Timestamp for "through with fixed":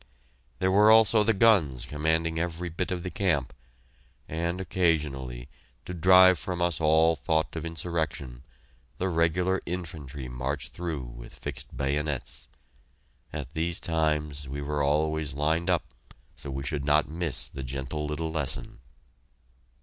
10.73-11.77